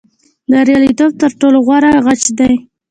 بریالیتوب 0.51 1.11
تر 1.21 1.31
ټولو 1.39 1.57
غوره 1.67 1.91
غچ 2.05 2.23
دی. 2.37 2.53